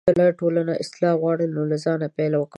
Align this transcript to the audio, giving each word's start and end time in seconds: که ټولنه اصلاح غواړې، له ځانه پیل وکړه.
که 0.07 0.25
ټولنه 0.39 0.73
اصلاح 0.83 1.13
غواړې، 1.21 1.45
له 1.55 1.77
ځانه 1.83 2.07
پیل 2.15 2.33
وکړه. 2.37 2.49